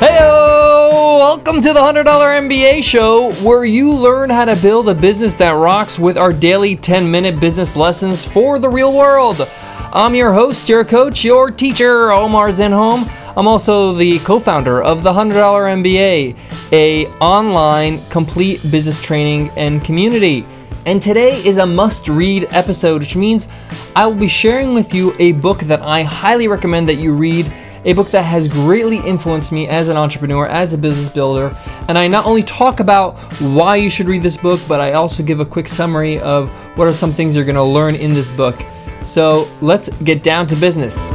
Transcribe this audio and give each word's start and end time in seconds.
Heyo! 0.00 1.18
Welcome 1.18 1.60
to 1.60 1.74
the 1.74 1.80
$100 1.80 2.04
MBA 2.06 2.82
show 2.82 3.32
where 3.46 3.66
you 3.66 3.92
learn 3.92 4.30
how 4.30 4.46
to 4.46 4.56
build 4.56 4.88
a 4.88 4.94
business 4.94 5.34
that 5.34 5.50
rocks 5.50 5.98
with 5.98 6.16
our 6.16 6.32
daily 6.32 6.74
10 6.74 7.10
minute 7.10 7.38
business 7.38 7.76
lessons 7.76 8.24
for 8.26 8.58
the 8.58 8.66
real 8.66 8.96
world. 8.96 9.46
I'm 9.92 10.14
your 10.14 10.32
host, 10.32 10.70
your 10.70 10.86
coach, 10.86 11.22
your 11.22 11.50
teacher, 11.50 12.12
Omar 12.12 12.48
Zenhom. 12.48 13.06
I'm 13.36 13.46
also 13.46 13.92
the 13.92 14.20
co-founder 14.20 14.82
of 14.82 15.02
the 15.02 15.12
$100 15.12 15.34
MBA, 15.34 16.34
a 16.72 17.06
online 17.18 18.02
complete 18.08 18.62
business 18.70 19.02
training 19.02 19.50
and 19.50 19.84
community. 19.84 20.46
And 20.86 21.02
today 21.02 21.44
is 21.44 21.58
a 21.58 21.66
must-read 21.66 22.46
episode, 22.52 23.02
which 23.02 23.16
means 23.16 23.48
I 23.94 24.06
will 24.06 24.14
be 24.14 24.28
sharing 24.28 24.72
with 24.72 24.94
you 24.94 25.14
a 25.18 25.32
book 25.32 25.58
that 25.58 25.82
I 25.82 26.04
highly 26.04 26.48
recommend 26.48 26.88
that 26.88 26.94
you 26.94 27.14
read 27.14 27.52
a 27.84 27.94
book 27.94 28.10
that 28.10 28.22
has 28.22 28.46
greatly 28.46 28.98
influenced 28.98 29.52
me 29.52 29.66
as 29.66 29.88
an 29.88 29.96
entrepreneur, 29.96 30.46
as 30.46 30.74
a 30.74 30.78
business 30.78 31.10
builder. 31.12 31.56
And 31.88 31.96
I 31.96 32.08
not 32.08 32.26
only 32.26 32.42
talk 32.42 32.80
about 32.80 33.18
why 33.40 33.76
you 33.76 33.88
should 33.88 34.06
read 34.06 34.22
this 34.22 34.36
book, 34.36 34.60
but 34.68 34.80
I 34.80 34.92
also 34.92 35.22
give 35.22 35.40
a 35.40 35.46
quick 35.46 35.66
summary 35.66 36.18
of 36.20 36.50
what 36.76 36.86
are 36.86 36.92
some 36.92 37.12
things 37.12 37.34
you're 37.34 37.44
to 37.44 37.62
learn 37.62 37.94
in 37.94 38.12
this 38.12 38.28
book. 38.30 38.60
So 39.02 39.48
let's 39.62 39.88
get 40.02 40.22
down 40.22 40.46
to 40.48 40.56
business. 40.56 41.10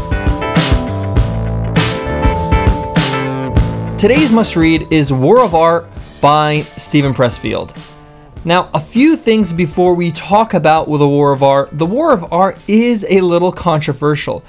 Today's 4.00 4.32
must 4.32 4.55
read 4.55 4.91
is 4.91 5.13
War 5.13 5.41
of 5.41 5.54
Art 5.54 5.88
by 6.20 6.62
Steven 6.77 7.13
Pressfield. 7.13 7.76
Now, 8.44 8.70
a 8.74 8.80
few 8.80 9.16
things 9.16 9.54
before 9.54 9.96
we 9.96 10.12
talk 10.12 10.54
about 10.54 10.86
the 10.86 11.08
War 11.08 11.32
of 11.32 11.41
Art. 11.41 11.70
The 11.72 11.86
War 11.86 12.12
of 12.12 12.32
Art 12.32 12.58
is 12.68 13.05
a 13.10 13.22
little 13.22 13.52
controversial. 13.52 14.44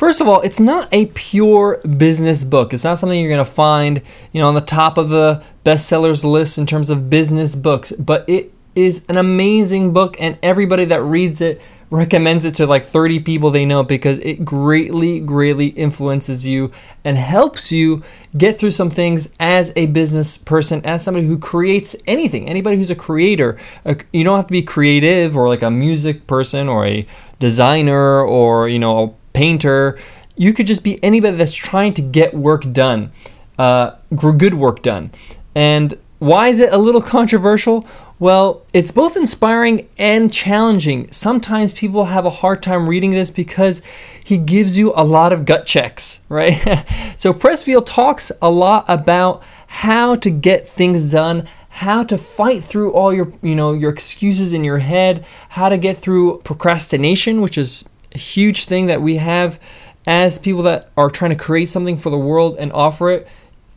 First 0.00 0.22
of 0.22 0.28
all, 0.28 0.40
it's 0.40 0.58
not 0.58 0.88
a 0.92 1.04
pure 1.12 1.76
business 1.76 2.42
book. 2.42 2.72
It's 2.72 2.84
not 2.84 2.98
something 2.98 3.20
you're 3.20 3.28
going 3.28 3.44
to 3.44 3.52
find, 3.52 4.00
you 4.32 4.40
know, 4.40 4.48
on 4.48 4.54
the 4.54 4.62
top 4.62 4.96
of 4.96 5.10
the 5.10 5.44
bestsellers 5.62 6.24
list 6.24 6.56
in 6.56 6.64
terms 6.64 6.88
of 6.88 7.10
business 7.10 7.54
books, 7.54 7.92
but 7.92 8.26
it 8.26 8.50
is 8.74 9.04
an 9.10 9.18
amazing 9.18 9.92
book 9.92 10.16
and 10.18 10.38
everybody 10.42 10.86
that 10.86 11.02
reads 11.02 11.42
it 11.42 11.60
recommends 11.90 12.46
it 12.46 12.54
to 12.54 12.66
like 12.66 12.84
30 12.84 13.18
people 13.20 13.50
they 13.50 13.66
know 13.66 13.82
because 13.82 14.20
it 14.20 14.44
greatly 14.44 15.18
greatly 15.18 15.66
influences 15.66 16.46
you 16.46 16.70
and 17.04 17.18
helps 17.18 17.72
you 17.72 18.00
get 18.38 18.56
through 18.56 18.70
some 18.70 18.88
things 18.88 19.28
as 19.40 19.72
a 19.74 19.86
business 19.86 20.38
person 20.38 20.80
as 20.86 21.02
somebody 21.02 21.26
who 21.26 21.36
creates 21.36 21.96
anything 22.06 22.48
anybody 22.48 22.76
who's 22.76 22.90
a 22.90 22.94
creator 22.94 23.58
uh, 23.84 23.94
you 24.12 24.22
don't 24.22 24.36
have 24.36 24.46
to 24.46 24.52
be 24.52 24.62
creative 24.62 25.36
or 25.36 25.48
like 25.48 25.62
a 25.62 25.70
music 25.70 26.28
person 26.28 26.68
or 26.68 26.86
a 26.86 27.04
designer 27.40 28.22
or 28.22 28.68
you 28.68 28.78
know 28.78 29.16
painter. 29.40 29.98
You 30.36 30.52
could 30.52 30.66
just 30.66 30.84
be 30.84 31.02
anybody 31.02 31.38
that's 31.38 31.54
trying 31.54 31.94
to 31.94 32.02
get 32.02 32.34
work 32.34 32.70
done, 32.72 33.10
uh, 33.58 33.92
good 34.14 34.52
work 34.52 34.82
done. 34.82 35.12
And 35.54 35.96
why 36.18 36.48
is 36.48 36.60
it 36.60 36.74
a 36.74 36.76
little 36.76 37.00
controversial? 37.16 37.86
Well, 38.18 38.66
it's 38.74 38.90
both 38.90 39.16
inspiring 39.16 39.88
and 39.96 40.30
challenging. 40.30 41.10
Sometimes 41.10 41.72
people 41.72 42.04
have 42.04 42.26
a 42.26 42.36
hard 42.42 42.62
time 42.62 42.86
reading 42.86 43.12
this 43.12 43.30
because 43.30 43.80
he 44.22 44.36
gives 44.36 44.78
you 44.78 44.92
a 44.94 45.04
lot 45.04 45.32
of 45.32 45.46
gut 45.46 45.64
checks, 45.64 46.20
right? 46.28 46.84
so 47.16 47.32
Pressfield 47.32 47.86
talks 47.86 48.30
a 48.42 48.50
lot 48.50 48.84
about 48.88 49.42
how 49.68 50.16
to 50.16 50.28
get 50.28 50.68
things 50.68 51.12
done, 51.12 51.48
how 51.70 52.04
to 52.04 52.18
fight 52.18 52.62
through 52.62 52.92
all 52.92 53.10
your, 53.10 53.32
you 53.40 53.54
know, 53.54 53.72
your 53.72 53.90
excuses 53.90 54.52
in 54.52 54.64
your 54.64 54.80
head, 54.80 55.24
how 55.48 55.70
to 55.70 55.78
get 55.78 55.96
through 55.96 56.42
procrastination, 56.44 57.40
which 57.40 57.56
is 57.56 57.88
huge 58.18 58.64
thing 58.64 58.86
that 58.86 59.02
we 59.02 59.16
have 59.16 59.60
as 60.06 60.38
people 60.38 60.62
that 60.62 60.90
are 60.96 61.10
trying 61.10 61.30
to 61.30 61.36
create 61.36 61.66
something 61.66 61.96
for 61.96 62.10
the 62.10 62.18
world 62.18 62.56
and 62.58 62.72
offer 62.72 63.10
it. 63.10 63.28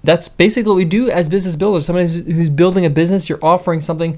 That's 0.03 0.28
basically 0.28 0.70
what 0.70 0.78
we 0.78 0.86
do 0.86 1.09
as 1.09 1.30
business 1.30 1.56
builders. 1.56 1.86
Somebody 1.86 2.08
who's 2.31 2.49
building 2.49 2.86
a 2.86 2.89
business, 2.89 3.30
you're 3.30 3.44
offering 3.44 3.82
something 3.82 4.17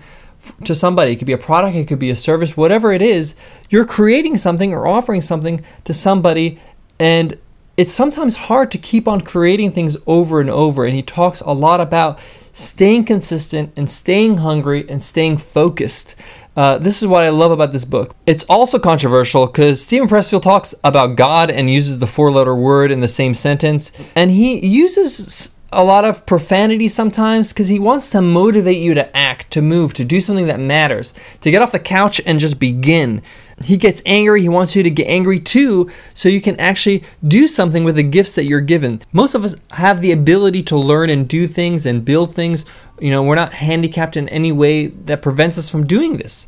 to 0.64 0.76
somebody. 0.76 1.12
It 1.12 1.18
could 1.18 1.28
be 1.28 1.34
a 1.34 1.38
product, 1.38 1.76
it 1.76 1.88
could 1.88 2.00
be 2.00 2.10
a 2.10 2.16
service, 2.16 2.56
whatever 2.56 2.92
it 2.92 3.02
is. 3.02 3.36
You're 3.70 3.86
creating 3.86 4.38
something 4.38 4.74
or 4.74 4.88
offering 4.88 5.22
something 5.22 5.64
to 5.84 5.94
somebody, 5.94 6.60
and 7.00 7.38
it's 7.78 7.92
sometimes 7.92 8.38
hard 8.38 8.72
to 8.72 8.78
keep 8.78 9.08
on 9.08 9.22
creating 9.22 9.72
things 9.72 9.98
over 10.08 10.40
and 10.40 10.50
over. 10.50 10.86
And 10.86 10.96
he 10.96 11.04
talks 11.04 11.42
a 11.42 11.52
lot 11.52 11.82
about 11.82 12.20
staying 12.54 13.04
consistent 13.04 13.74
and 13.76 13.90
staying 13.90 14.38
hungry 14.38 14.86
and 14.88 15.04
staying 15.04 15.38
focused. 15.38 16.16
Uh, 16.56 16.78
this 16.78 17.02
is 17.02 17.08
what 17.08 17.24
I 17.24 17.30
love 17.30 17.52
about 17.52 17.72
this 17.72 17.86
book. 17.86 18.16
It's 18.26 18.44
also 18.46 18.80
controversial 18.80 19.46
because 19.46 19.84
Steven 19.84 20.08
Pressfield 20.08 20.42
talks 20.42 20.74
about 20.84 21.18
God 21.18 21.52
and 21.52 21.70
uses 21.70 22.00
the 22.00 22.08
four 22.08 22.32
letter 22.32 22.56
word 22.56 22.92
in 22.92 23.02
the 23.02 23.08
same 23.08 23.34
sentence. 23.34 23.92
And 24.16 24.32
he 24.32 24.66
uses 24.66 25.52
a 25.72 25.84
lot 25.84 26.06
of 26.06 26.26
profanity 26.26 26.88
sometimes 26.88 27.52
because 27.52 27.68
he 27.68 27.80
wants 27.80 28.10
to 28.12 28.22
motivate 28.22 28.82
you 28.82 28.94
to 28.94 29.16
act, 29.16 29.52
to 29.52 29.62
move, 29.62 29.94
to 29.96 30.06
do 30.06 30.22
something 30.22 30.48
that 30.48 30.60
matters, 30.60 31.14
to 31.42 31.52
get 31.52 31.62
off 31.62 31.74
the 31.74 31.80
couch 31.80 32.22
and 32.26 32.40
just 32.40 32.60
begin. 32.60 33.22
He 33.64 33.78
gets 33.78 34.02
angry, 34.06 34.42
he 34.42 34.50
wants 34.50 34.76
you 34.76 34.84
to 34.84 34.90
get 34.90 35.08
angry 35.08 35.40
too, 35.40 35.90
so 36.14 36.28
you 36.28 36.42
can 36.42 36.60
actually 36.60 37.04
do 37.26 37.48
something 37.48 37.84
with 37.84 37.96
the 37.96 38.04
gifts 38.04 38.36
that 38.36 38.46
you're 38.46 38.62
given. 38.62 39.02
Most 39.14 39.34
of 39.34 39.46
us 39.46 39.56
have 39.72 40.02
the 40.02 40.12
ability 40.12 40.64
to 40.64 40.78
learn 40.78 41.10
and 41.10 41.28
do 41.28 41.48
things 41.48 41.86
and 41.86 42.04
build 42.04 42.36
things 42.36 42.66
you 43.00 43.10
know, 43.10 43.24
we're 43.24 43.36
not 43.36 43.54
handicapped 43.54 44.18
in 44.18 44.30
any 44.30 44.52
way 44.52 44.88
that 44.88 45.22
prevents 45.22 45.58
us 45.58 45.70
from 45.70 45.86
doing 45.86 46.18
this. 46.18 46.48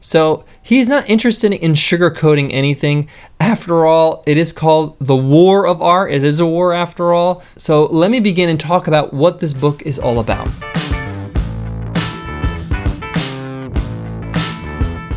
So 0.00 0.44
he's 0.62 0.86
not 0.86 1.08
interested 1.10 1.52
in 1.52 1.72
sugarcoating 1.72 2.52
anything. 2.52 3.08
After 3.40 3.84
all, 3.84 4.22
it 4.26 4.36
is 4.36 4.52
called 4.52 4.96
the 5.00 5.16
War 5.16 5.66
of 5.66 5.82
Art. 5.82 6.12
It 6.12 6.22
is 6.22 6.38
a 6.38 6.46
war 6.46 6.72
after 6.72 7.12
all. 7.12 7.42
So 7.56 7.86
let 7.86 8.10
me 8.10 8.20
begin 8.20 8.48
and 8.48 8.60
talk 8.60 8.86
about 8.86 9.12
what 9.12 9.40
this 9.40 9.52
book 9.52 9.82
is 9.82 9.98
all 9.98 10.20
about. 10.20 10.46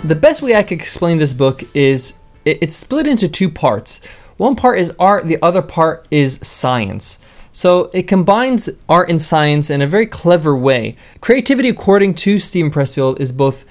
The 0.04 0.18
best 0.20 0.42
way 0.42 0.56
I 0.56 0.64
could 0.64 0.80
explain 0.80 1.20
this 1.20 1.34
book 1.34 1.64
is 1.76 2.16
it's 2.44 2.76
split 2.76 3.06
into 3.06 3.30
two 3.30 3.50
parts. 3.50 4.02
One 4.38 4.56
part 4.56 4.80
is 4.80 4.92
art, 4.98 5.28
the 5.28 5.38
other 5.44 5.62
part 5.62 6.08
is 6.10 6.40
science. 6.42 7.20
So 7.52 7.90
it 7.94 8.04
combines 8.04 8.70
art 8.88 9.10
and 9.10 9.22
science 9.22 9.70
in 9.70 9.82
a 9.82 9.88
very 9.88 10.08
clever 10.08 10.56
way. 10.56 10.96
Creativity, 11.20 11.70
according 11.70 12.16
to 12.16 12.40
Steven 12.40 12.72
Pressfield, 12.72 13.20
is 13.20 13.32
both 13.32 13.66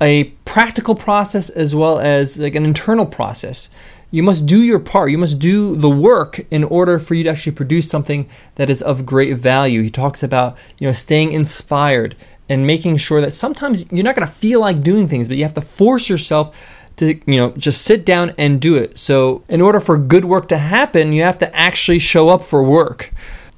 a 0.00 0.24
practical 0.44 0.94
process 0.94 1.48
as 1.50 1.74
well 1.74 1.98
as 1.98 2.38
like 2.38 2.54
an 2.54 2.64
internal 2.64 3.06
process. 3.06 3.68
You 4.10 4.22
must 4.22 4.46
do 4.46 4.62
your 4.62 4.78
part. 4.78 5.10
You 5.10 5.18
must 5.18 5.38
do 5.38 5.76
the 5.76 5.90
work 5.90 6.46
in 6.50 6.64
order 6.64 6.98
for 6.98 7.14
you 7.14 7.24
to 7.24 7.30
actually 7.30 7.52
produce 7.52 7.88
something 7.88 8.28
that 8.54 8.70
is 8.70 8.80
of 8.80 9.04
great 9.04 9.36
value. 9.36 9.82
He 9.82 9.90
talks 9.90 10.22
about, 10.22 10.56
you 10.78 10.86
know, 10.86 10.92
staying 10.92 11.32
inspired 11.32 12.16
and 12.48 12.66
making 12.66 12.96
sure 12.96 13.20
that 13.20 13.32
sometimes 13.32 13.84
you're 13.90 14.04
not 14.04 14.14
going 14.14 14.26
to 14.26 14.32
feel 14.32 14.60
like 14.60 14.82
doing 14.82 15.08
things, 15.08 15.28
but 15.28 15.36
you 15.36 15.42
have 15.42 15.54
to 15.54 15.60
force 15.60 16.08
yourself 16.08 16.56
to 16.96 17.20
you 17.26 17.36
know 17.36 17.50
just 17.52 17.82
sit 17.82 18.04
down 18.04 18.32
and 18.38 18.60
do 18.60 18.74
it 18.76 18.98
so 18.98 19.42
in 19.48 19.60
order 19.60 19.80
for 19.80 19.96
good 19.96 20.24
work 20.24 20.48
to 20.48 20.58
happen 20.58 21.12
you 21.12 21.22
have 21.22 21.38
to 21.38 21.54
actually 21.56 21.98
show 21.98 22.28
up 22.28 22.42
for 22.42 22.62
work 22.62 23.12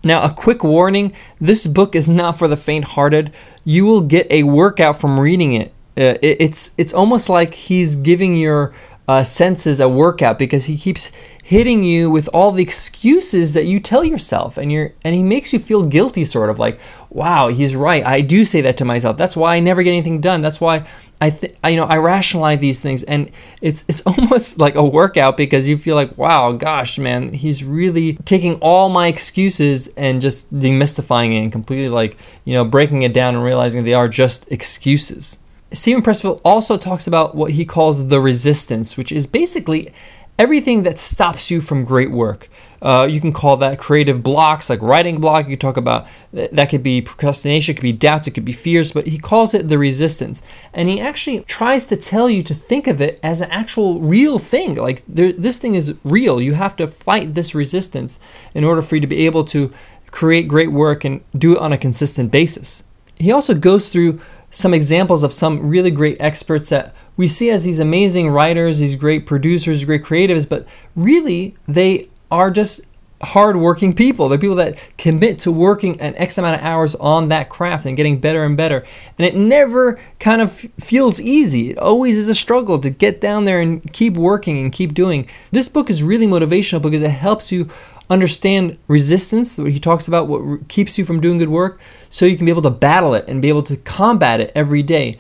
now, 0.05 0.23
a 0.23 0.33
quick 0.33 0.63
warning 0.63 1.13
this 1.41 1.67
book 1.67 1.95
is 1.97 2.09
not 2.09 2.39
for 2.39 2.47
the 2.49 2.57
faint 2.57 2.85
hearted. 2.85 3.33
You 3.65 3.85
will 3.87 4.01
get 4.01 4.31
a 4.31 4.45
workout 4.45 5.01
from 5.01 5.19
reading 5.19 5.55
it. 5.55 5.73
Uh, 5.97 6.17
it 6.23 6.37
it's, 6.41 6.71
it's 6.79 6.93
almost 6.93 7.29
like 7.29 7.53
he's 7.53 7.97
giving 7.97 8.37
your 8.37 8.73
uh, 9.09 9.25
senses 9.25 9.81
a 9.81 9.89
workout 9.89 10.39
because 10.39 10.67
he 10.67 10.77
keeps 10.77 11.11
hitting 11.43 11.83
you 11.83 12.11
with 12.11 12.29
all 12.35 12.53
the 12.53 12.63
excuses 12.63 13.55
that 13.55 13.65
you 13.65 13.81
tell 13.81 14.05
yourself. 14.05 14.59
And 14.59 14.71
you're 14.71 14.93
and 15.03 15.15
he 15.15 15.23
makes 15.23 15.51
you 15.53 15.59
feel 15.59 15.83
guilty 15.83 16.25
sort 16.25 16.51
of 16.51 16.59
like 16.59 16.79
wow 17.09 17.49
he's 17.49 17.75
right. 17.75 18.05
I 18.05 18.21
do 18.21 18.45
say 18.45 18.61
that 18.61 18.77
to 18.77 18.85
myself. 18.85 19.17
That's 19.17 19.35
why 19.35 19.57
i 19.57 19.61
never 19.61 19.83
get 19.83 19.93
anything 19.93 20.21
done. 20.21 20.43
That's 20.43 20.61
why 20.61 20.87
i 21.21 21.31
think 21.31 21.57
you 21.65 21.75
know 21.75 21.87
i 21.87 21.97
rationalize 21.97 22.61
these 22.61 22.83
things. 22.83 23.03
And 23.03 23.31
it's 23.63 23.83
it's 23.89 24.03
almost 24.07 24.59
like 24.59 24.75
a 24.75 24.85
workout 24.85 25.39
because 25.39 25.67
you 25.67 25.79
feel 25.79 25.97
like 25.97 26.19
wow 26.19 26.53
gosh 26.53 26.99
man 26.99 27.33
he's 27.33 27.65
really 27.65 28.13
taking 28.27 28.57
all 28.57 28.91
my 28.91 29.07
excuses 29.07 29.89
and 29.97 30.21
just 30.21 30.53
demystifying 30.53 31.33
it 31.33 31.39
and 31.39 31.51
completely 31.51 31.89
like 31.89 32.19
you 32.45 32.53
know 32.53 32.65
breaking 32.65 33.03
it 33.03 33.15
down 33.15 33.35
and 33.35 33.43
realizing 33.43 33.85
they 33.85 33.95
are 33.95 34.09
just 34.09 34.53
excuses 34.53 35.39
Steven 35.73 36.03
Pressfield 36.03 36.41
also 36.45 36.77
talks 36.77 37.07
about 37.07 37.35
what 37.35 37.53
he 37.53 37.65
calls 37.65 38.09
the 38.09 38.21
resistance, 38.21 38.97
which 38.97 39.13
is 39.13 39.27
basically 39.27 39.93
everything 40.39 40.85
that 40.85 40.99
stops 40.99 41.51
you 41.51 41.61
from 41.61 41.85
great 41.85 42.11
work. 42.11 42.49
Uh, 42.81 43.09
you 43.11 43.21
can 43.21 43.33
call 43.33 43.57
that 43.57 43.79
creative 43.79 44.23
blocks, 44.23 44.71
like 44.71 44.81
writing 44.81 45.21
block. 45.21 45.49
You 45.49 45.57
talk 45.57 45.77
about 45.77 46.07
that 46.33 46.71
could 46.71 46.83
be 46.83 47.03
procrastination, 47.03 47.73
it 47.73 47.77
could 47.77 47.83
be 47.83 47.93
doubts, 47.93 48.29
it 48.29 48.31
could 48.31 48.45
be 48.45 48.53
fears, 48.53 48.93
but 48.93 49.09
he 49.09 49.19
calls 49.19 49.53
it 49.53 49.69
the 49.69 49.79
resistance. 49.79 50.43
And 50.73 50.89
he 50.89 51.01
actually 51.01 51.41
tries 51.41 51.89
to 51.89 51.97
tell 51.97 52.31
you 52.31 52.43
to 52.45 52.55
think 52.55 52.87
of 52.87 53.01
it 53.01 53.19
as 53.23 53.41
an 53.41 53.51
actual 53.51 53.99
real 53.99 54.39
thing. 54.39 54.77
Like 54.77 55.03
there, 55.09 55.33
this 55.33 55.59
thing 55.59 55.75
is 55.75 55.95
real. 56.05 56.41
You 56.41 56.55
have 56.55 56.77
to 56.77 56.87
fight 56.87 57.35
this 57.35 57.55
resistance 57.55 58.21
in 58.55 58.63
order 58.63 58.81
for 58.81 58.95
you 58.95 59.01
to 59.01 59.09
be 59.09 59.27
able 59.27 59.45
to 59.47 59.73
create 60.13 60.47
great 60.47 60.71
work 60.73 61.05
and 61.05 61.21
do 61.37 61.57
it 61.57 61.59
on 61.59 61.73
a 61.73 61.79
consistent 61.79 62.31
basis. 62.31 62.85
He 63.17 63.33
also 63.33 63.55
goes 63.55 63.91
through 63.91 64.21
some 64.51 64.75
examples 64.75 65.23
of 65.23 65.33
some 65.33 65.69
really 65.69 65.91
great 65.91 66.17
experts 66.21 66.71
that 66.71 66.95
we 67.17 67.29
see 67.29 67.51
as 67.51 67.65
these 67.65 67.81
amazing 67.81 68.31
writers, 68.31 68.79
these 68.79 68.97
great 68.97 69.27
producers, 69.27 69.85
great 69.85 70.03
creatives, 70.03 70.49
but 70.49 70.67
really 70.95 71.57
they 71.67 72.09
are 72.31 72.51
just 72.51 72.81
hardworking 73.21 73.95
people. 73.95 74.29
They're 74.29 74.39
people 74.39 74.57
that 74.57 74.79
commit 74.97 75.41
to 75.41 75.51
working 75.51 76.01
an 76.01 76.15
X 76.17 76.39
amount 76.39 76.61
of 76.61 76.65
hours 76.65 76.95
on 76.97 77.29
that 77.29 77.49
craft 77.49 77.85
and 77.85 77.97
getting 77.97 78.21
better 78.21 78.45
and 78.45 78.57
better. 78.57 78.85
And 79.19 79.27
it 79.27 79.35
never 79.35 79.99
kind 80.21 80.41
of 80.41 80.53
feels 80.53 81.21
easy. 81.21 81.71
It 81.71 81.79
always 81.79 82.17
is 82.17 82.29
a 82.29 82.35
struggle 82.35 82.79
to 82.79 82.91
get 82.91 83.21
down 83.21 83.45
there 83.45 83.61
and 83.61 83.93
keep 83.93 84.15
working 84.15 84.59
and 84.59 84.73
keep 84.73 84.95
doing. 84.95 85.27
This 85.51 85.69
book 85.69 85.91
is 85.91 86.03
really 86.03 86.27
motivational 86.27 86.81
because 86.81 87.03
it 87.03 87.11
helps 87.11 87.51
you 87.51 87.69
understand 88.11 88.79
resistance, 88.89 89.59
what 89.59 89.73
he 89.73 89.79
talks 89.79 90.09
about, 90.09 90.29
what 90.29 90.69
keeps 90.69 90.99
you 90.99 91.05
from 91.05 91.21
doing 91.21 91.39
good 91.39 91.49
work, 91.49 91.81
so 92.11 92.27
you 92.27 92.37
can 92.37 92.47
be 92.47 92.53
able 92.53 92.63
to 92.63 92.71
battle 92.71 93.15
it 93.15 93.27
and 93.29 93.43
be 93.43 93.49
able 93.49 93.63
to 93.65 93.77
combat 93.77 94.41
it 94.41 94.53
every 94.55 94.83
day. 94.83 95.19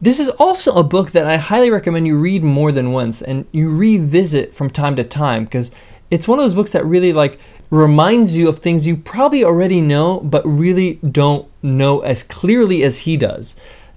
This 0.00 0.18
is 0.18 0.28
also 0.30 0.74
a 0.74 0.82
book 0.82 1.12
that 1.12 1.26
I 1.26 1.36
highly 1.36 1.70
recommend 1.70 2.06
you 2.06 2.18
read 2.18 2.42
more 2.42 2.72
than 2.72 2.92
once 2.92 3.22
and 3.22 3.46
you 3.52 3.74
revisit 3.74 4.54
from 4.54 4.68
time 4.68 4.96
to 4.96 5.04
time 5.04 5.44
because 5.44 5.70
it's 6.10 6.26
one 6.26 6.38
of 6.38 6.44
those 6.44 6.56
books 6.56 6.72
that 6.72 6.84
really 6.84 7.12
like 7.12 7.38
reminds 7.70 8.36
you 8.36 8.48
of 8.48 8.58
things 8.58 8.86
you 8.86 8.96
probably 8.96 9.44
already 9.44 9.80
know 9.80 10.18
but 10.20 10.44
really 10.44 10.94
don't 11.08 11.48
know 11.62 12.00
as 12.00 12.22
clearly 12.22 12.82
as 12.82 12.98
he 12.98 13.16
does. 13.16 13.54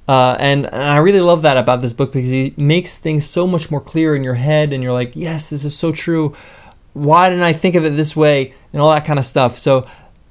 Uh, 0.07 0.37
and, 0.39 0.65
and, 0.67 0.83
I 0.83 0.97
really 0.97 1.19
love 1.19 1.41
that 1.41 1.57
about 1.57 1.81
this 1.81 1.93
book 1.93 2.11
because 2.11 2.29
he 2.29 2.53
makes 2.57 2.99
things 2.99 3.25
so 3.25 3.47
much 3.47 3.71
more 3.71 3.81
clear 3.81 4.15
in 4.15 4.23
your 4.23 4.35
head, 4.35 4.71
and 4.71 4.83
you're 4.83 4.93
like, 4.93 5.15
yes, 5.15 5.49
this 5.49 5.65
is 5.65 5.75
so 5.75 5.91
true. 5.91 6.35
Why 6.95 7.29
didn't 7.29 7.43
I 7.43 7.53
think 7.53 7.75
of 7.75 7.85
it 7.85 7.95
this 7.95 8.15
way? 8.15 8.53
And 8.73 8.81
all 8.81 8.91
that 8.91 9.05
kind 9.05 9.19
of 9.19 9.25
stuff. 9.25 9.57
So 9.57 9.85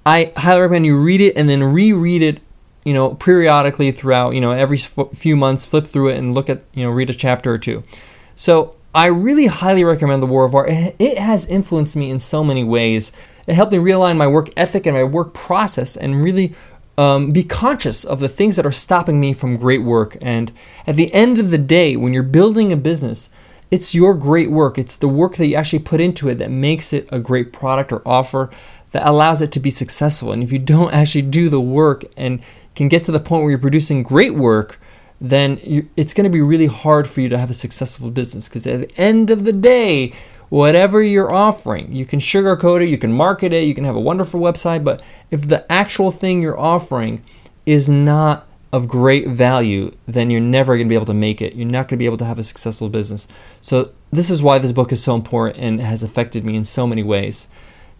I 0.04 0.32
highly 0.36 0.62
recommend 0.62 0.86
you 0.86 0.98
read 0.98 1.20
it 1.20 1.36
and 1.36 1.48
then 1.48 1.62
reread 1.62 2.22
it, 2.22 2.40
you 2.84 2.94
know, 2.94 3.14
periodically 3.14 3.92
throughout, 3.92 4.34
you 4.34 4.40
know, 4.40 4.50
every 4.50 4.78
few 4.78 5.36
months, 5.36 5.66
flip 5.66 5.86
through 5.86 6.08
it 6.08 6.18
and 6.18 6.34
look 6.34 6.48
at, 6.48 6.62
you 6.72 6.84
know, 6.84 6.90
read 6.90 7.10
a 7.10 7.14
chapter 7.14 7.52
or 7.52 7.58
two. 7.58 7.84
So 8.34 8.74
I 8.94 9.06
really 9.06 9.46
highly 9.46 9.84
recommend 9.84 10.22
The 10.22 10.26
War 10.26 10.44
of 10.44 10.54
Art. 10.54 10.70
It 10.70 11.18
has 11.18 11.46
influenced 11.46 11.96
me 11.96 12.10
in 12.10 12.18
so 12.18 12.42
many 12.42 12.64
ways. 12.64 13.12
It 13.46 13.54
helped 13.54 13.72
me 13.72 13.78
realign 13.78 14.16
my 14.16 14.26
work 14.26 14.50
ethic 14.56 14.86
and 14.86 14.96
my 14.96 15.04
work 15.04 15.34
process 15.34 15.96
and 15.96 16.24
really 16.24 16.54
um, 16.96 17.32
be 17.32 17.44
conscious 17.44 18.04
of 18.04 18.20
the 18.20 18.28
things 18.28 18.56
that 18.56 18.64
are 18.64 18.72
stopping 18.72 19.20
me 19.20 19.32
from 19.32 19.56
great 19.56 19.82
work. 19.82 20.16
And 20.22 20.52
at 20.86 20.96
the 20.96 21.12
end 21.12 21.38
of 21.38 21.50
the 21.50 21.58
day, 21.58 21.96
when 21.96 22.12
you're 22.12 22.22
building 22.22 22.72
a 22.72 22.76
business, 22.76 23.30
it's 23.70 23.94
your 23.94 24.14
great 24.14 24.50
work. 24.50 24.78
It's 24.78 24.96
the 24.96 25.08
work 25.08 25.36
that 25.36 25.46
you 25.46 25.56
actually 25.56 25.80
put 25.80 26.00
into 26.00 26.28
it 26.28 26.36
that 26.36 26.50
makes 26.50 26.92
it 26.92 27.08
a 27.10 27.18
great 27.18 27.52
product 27.52 27.92
or 27.92 28.02
offer 28.06 28.50
that 28.92 29.06
allows 29.06 29.42
it 29.42 29.50
to 29.52 29.60
be 29.60 29.70
successful. 29.70 30.32
And 30.32 30.42
if 30.42 30.52
you 30.52 30.58
don't 30.58 30.92
actually 30.94 31.22
do 31.22 31.48
the 31.48 31.60
work 31.60 32.04
and 32.16 32.40
can 32.74 32.88
get 32.88 33.04
to 33.04 33.12
the 33.12 33.20
point 33.20 33.42
where 33.42 33.50
you're 33.50 33.58
producing 33.58 34.02
great 34.02 34.34
work, 34.34 34.80
then 35.20 35.60
you, 35.62 35.88
it's 35.96 36.12
going 36.12 36.24
to 36.24 36.30
be 36.30 36.40
really 36.40 36.66
hard 36.66 37.08
for 37.08 37.20
you 37.20 37.28
to 37.28 37.38
have 37.38 37.50
a 37.50 37.54
successful 37.54 38.10
business 38.10 38.48
because 38.48 38.66
at 38.66 38.88
the 38.88 39.00
end 39.00 39.30
of 39.30 39.44
the 39.44 39.52
day, 39.52 40.12
whatever 40.48 41.02
you're 41.02 41.32
offering, 41.32 41.92
you 41.92 42.04
can 42.04 42.18
sugarcoat 42.18 42.82
it, 42.82 42.88
you 42.88 42.98
can 42.98 43.12
market 43.12 43.52
it, 43.52 43.64
you 43.64 43.74
can 43.74 43.84
have 43.84 43.96
a 43.96 44.00
wonderful 44.00 44.40
website, 44.40 44.84
but 44.84 45.02
if 45.30 45.48
the 45.48 45.70
actual 45.72 46.10
thing 46.10 46.42
you're 46.42 46.58
offering 46.58 47.24
is 47.64 47.88
not 47.88 48.46
of 48.74 48.88
great 48.88 49.28
value, 49.28 49.96
then 50.04 50.30
you're 50.30 50.40
never 50.40 50.74
going 50.74 50.88
to 50.88 50.88
be 50.88 50.96
able 50.96 51.06
to 51.06 51.14
make 51.14 51.40
it. 51.40 51.54
You're 51.54 51.64
not 51.64 51.86
going 51.86 51.96
to 51.96 51.96
be 51.96 52.06
able 52.06 52.16
to 52.16 52.24
have 52.24 52.40
a 52.40 52.42
successful 52.42 52.88
business. 52.88 53.28
So, 53.60 53.92
this 54.10 54.30
is 54.30 54.42
why 54.42 54.58
this 54.58 54.72
book 54.72 54.90
is 54.90 55.00
so 55.00 55.14
important 55.14 55.58
and 55.58 55.80
has 55.80 56.02
affected 56.02 56.44
me 56.44 56.56
in 56.56 56.64
so 56.64 56.84
many 56.84 57.04
ways. 57.04 57.46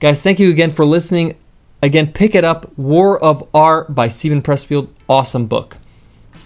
Guys, 0.01 0.21
thank 0.21 0.41
you 0.41 0.51
again 0.51 0.71
for 0.71 0.85
listening. 0.85 1.37
Again, 1.81 2.13
pick 2.13 2.35
it 2.35 2.45
up 2.45 2.77
War 2.77 3.23
of 3.23 3.49
Art 3.55 3.95
by 3.95 4.09
Steven 4.09 4.43
Pressfield. 4.43 4.89
Awesome 5.09 5.47
book. 5.47 5.77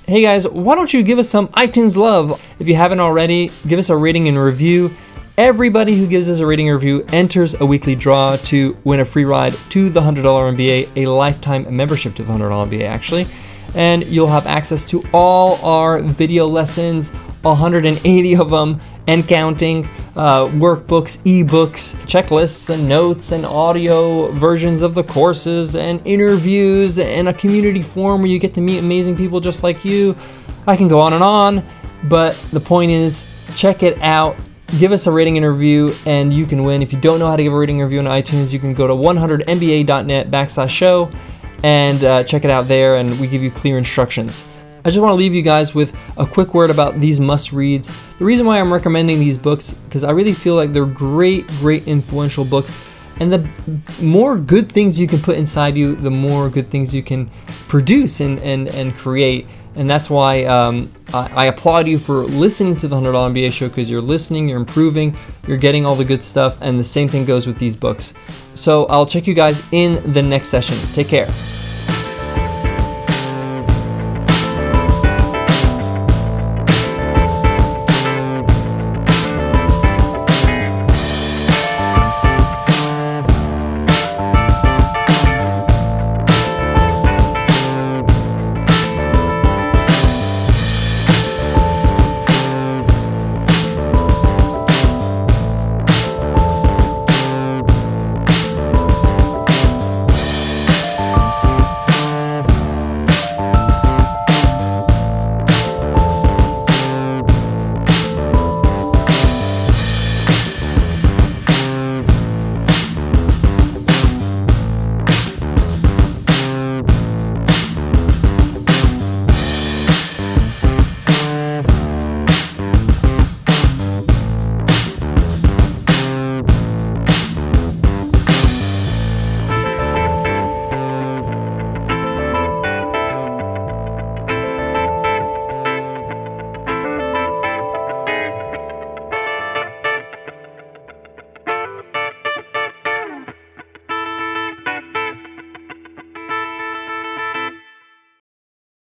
Hey 0.06 0.20
guys, 0.20 0.46
why 0.46 0.74
don't 0.74 0.92
you 0.92 1.02
give 1.02 1.18
us 1.18 1.30
some 1.30 1.48
iTunes 1.48 1.96
love? 1.96 2.44
If 2.58 2.68
you 2.68 2.74
haven't 2.74 3.00
already, 3.00 3.50
give 3.66 3.78
us 3.78 3.88
a 3.88 3.96
rating 3.96 4.28
and 4.28 4.36
review. 4.36 4.94
Everybody 5.38 5.96
who 5.96 6.06
gives 6.06 6.28
us 6.28 6.40
a 6.40 6.46
rating 6.46 6.68
review 6.68 7.06
enters 7.12 7.58
a 7.58 7.64
weekly 7.64 7.94
draw 7.94 8.36
to 8.36 8.76
win 8.84 9.00
a 9.00 9.06
free 9.06 9.24
ride 9.24 9.54
to 9.70 9.88
the 9.88 10.00
$100 10.00 10.22
MBA, 10.22 10.88
a 10.96 11.06
lifetime 11.06 11.74
membership 11.74 12.14
to 12.16 12.24
the 12.24 12.30
$100 12.30 12.68
MBA, 12.68 12.82
actually. 12.82 13.26
And 13.74 14.04
you'll 14.06 14.28
have 14.28 14.46
access 14.46 14.84
to 14.86 15.04
all 15.12 15.56
our 15.64 16.00
video 16.00 16.46
lessons, 16.46 17.10
180 17.42 18.36
of 18.36 18.50
them, 18.50 18.80
and 19.06 19.26
counting, 19.26 19.88
uh, 20.16 20.46
workbooks, 20.48 21.18
ebooks, 21.22 21.94
checklists, 22.06 22.68
and 22.70 22.88
notes, 22.88 23.32
and 23.32 23.46
audio 23.46 24.30
versions 24.32 24.82
of 24.82 24.94
the 24.94 25.02
courses, 25.02 25.76
and 25.76 26.04
interviews, 26.06 26.98
and 26.98 27.28
a 27.28 27.32
community 27.32 27.82
forum 27.82 28.20
where 28.20 28.30
you 28.30 28.38
get 28.38 28.52
to 28.54 28.60
meet 28.60 28.78
amazing 28.78 29.16
people 29.16 29.40
just 29.40 29.62
like 29.62 29.84
you. 29.84 30.16
I 30.66 30.76
can 30.76 30.88
go 30.88 31.00
on 31.00 31.14
and 31.14 31.22
on, 31.22 31.64
but 32.04 32.34
the 32.52 32.60
point 32.60 32.90
is, 32.90 33.26
check 33.56 33.82
it 33.82 33.98
out. 34.02 34.36
Give 34.78 34.92
us 34.92 35.06
a 35.06 35.10
rating 35.10 35.36
interview 35.36 35.94
and 36.04 36.32
you 36.32 36.44
can 36.44 36.62
win. 36.62 36.82
If 36.82 36.92
you 36.92 37.00
don't 37.00 37.18
know 37.18 37.26
how 37.26 37.36
to 37.36 37.42
give 37.42 37.54
a 37.54 37.56
rating 37.56 37.80
review 37.80 38.00
on 38.00 38.04
iTunes, 38.04 38.52
you 38.52 38.58
can 38.58 38.74
go 38.74 38.86
to 38.86 38.92
100mba.net 38.92 40.30
backslash 40.30 40.68
show 40.68 41.10
and 41.62 42.04
uh, 42.04 42.24
check 42.24 42.44
it 42.44 42.50
out 42.50 42.68
there, 42.68 42.96
and 42.96 43.18
we 43.20 43.26
give 43.26 43.42
you 43.42 43.50
clear 43.50 43.78
instructions. 43.78 44.46
I 44.84 44.90
just 44.90 45.00
want 45.00 45.10
to 45.10 45.16
leave 45.16 45.34
you 45.34 45.42
guys 45.42 45.74
with 45.74 45.94
a 46.16 46.24
quick 46.24 46.54
word 46.54 46.70
about 46.70 46.98
these 47.00 47.20
must 47.20 47.52
reads. 47.52 47.88
The 48.18 48.24
reason 48.24 48.46
why 48.46 48.60
I'm 48.60 48.72
recommending 48.72 49.18
these 49.18 49.36
books 49.36 49.72
because 49.72 50.04
I 50.04 50.12
really 50.12 50.32
feel 50.32 50.54
like 50.54 50.72
they're 50.72 50.86
great, 50.86 51.46
great 51.58 51.86
influential 51.88 52.44
books. 52.44 52.86
And 53.20 53.32
the 53.32 53.46
more 54.00 54.36
good 54.36 54.70
things 54.70 55.00
you 55.00 55.08
can 55.08 55.18
put 55.18 55.36
inside 55.36 55.74
you, 55.74 55.96
the 55.96 56.10
more 56.10 56.48
good 56.48 56.68
things 56.68 56.94
you 56.94 57.02
can 57.02 57.28
produce 57.66 58.20
and, 58.20 58.38
and, 58.38 58.68
and 58.68 58.96
create. 58.96 59.46
And 59.78 59.88
that's 59.88 60.10
why 60.10 60.44
um, 60.44 60.92
I, 61.14 61.30
I, 61.34 61.44
applaud 61.46 61.86
you 61.86 61.98
for 61.98 62.24
listening 62.24 62.74
to 62.78 62.88
the 62.88 62.96
$100 62.96 63.12
MBA 63.32 63.52
show 63.52 63.68
because 63.68 63.88
you're 63.88 64.02
listening, 64.02 64.48
you're 64.48 64.58
improving, 64.58 65.16
you're 65.46 65.56
getting 65.56 65.86
all 65.86 65.94
the 65.94 66.04
good 66.04 66.24
stuff. 66.24 66.60
And 66.60 66.80
the 66.80 66.84
same 66.84 67.08
thing 67.08 67.24
goes 67.24 67.46
with 67.46 67.60
these 67.60 67.76
books. 67.76 68.12
So 68.54 68.86
I'll 68.86 69.06
check 69.06 69.28
you 69.28 69.34
guys 69.34 69.62
in 69.72 70.12
the 70.12 70.22
next 70.22 70.48
session. 70.48 70.76
Take 70.94 71.06
care. 71.06 71.28